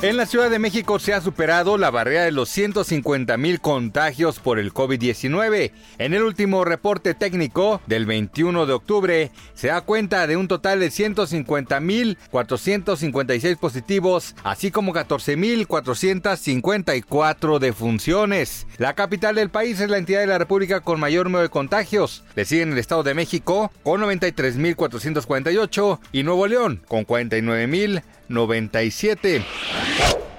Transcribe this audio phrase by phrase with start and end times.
[0.00, 4.38] En la Ciudad de México se ha superado la barrera de los 150 mil contagios
[4.38, 5.72] por el COVID-19.
[5.98, 10.78] En el último reporte técnico del 21 de octubre se da cuenta de un total
[10.78, 18.68] de 150 mil 456 positivos, así como 14 mil 454 defunciones.
[18.76, 22.22] La capital del país es la entidad de la República con mayor número de contagios.
[22.36, 28.00] Le el Estado de México con 93 mil 448 y Nuevo León con 49 mil
[28.28, 29.44] 97.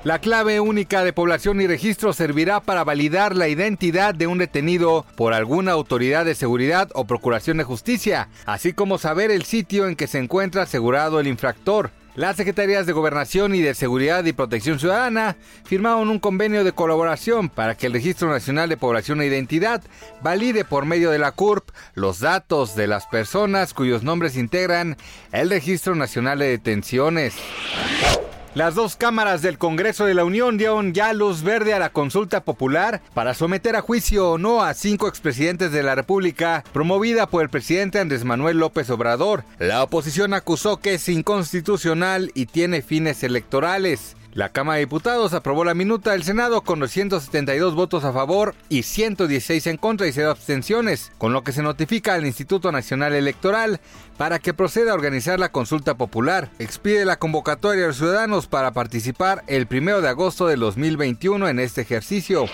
[0.05, 5.05] La clave única de población y registro servirá para validar la identidad de un detenido
[5.17, 9.97] por alguna autoridad de seguridad o procuración de justicia, así como saber el sitio en
[9.97, 11.91] que se encuentra asegurado el infractor.
[12.15, 17.49] Las Secretarías de Gobernación y de Seguridad y Protección Ciudadana firmaron un convenio de colaboración
[17.49, 19.81] para que el Registro Nacional de Población e Identidad
[20.21, 24.97] valide por medio de la CURP los datos de las personas cuyos nombres integran
[25.31, 27.35] el Registro Nacional de Detenciones.
[28.55, 32.41] Las dos cámaras del Congreso de la Unión dieron ya luz verde a la consulta
[32.41, 37.43] popular para someter a juicio o no a cinco expresidentes de la República, promovida por
[37.43, 39.43] el presidente Andrés Manuel López Obrador.
[39.59, 44.15] La oposición acusó que es inconstitucional y tiene fines electorales.
[44.33, 48.83] La Cámara de Diputados aprobó la minuta del Senado con 272 votos a favor y
[48.83, 53.79] 116 en contra y 0 abstenciones, con lo que se notifica al Instituto Nacional Electoral
[54.17, 56.51] para que proceda a organizar la consulta popular.
[56.59, 61.59] Expide la convocatoria a los ciudadanos para participar el 1 de agosto de 2021 en
[61.59, 62.45] este ejercicio.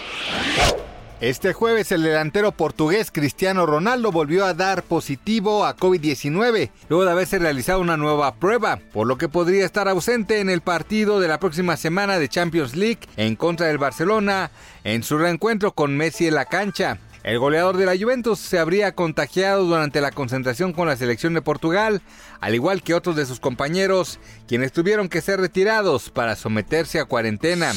[1.22, 7.12] Este jueves el delantero portugués Cristiano Ronaldo volvió a dar positivo a COVID-19 luego de
[7.12, 11.30] haberse realizado una nueva prueba, por lo que podría estar ausente en el partido de
[11.30, 14.52] la próxima semana de Champions League en contra del Barcelona
[14.84, 17.00] en su reencuentro con Messi en la cancha.
[17.24, 21.42] El goleador de la Juventus se habría contagiado durante la concentración con la selección de
[21.42, 22.02] Portugal,
[22.42, 27.06] al igual que otros de sus compañeros, quienes tuvieron que ser retirados para someterse a
[27.06, 27.74] cuarentena.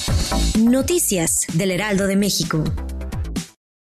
[0.59, 2.65] Noticias del Heraldo de México.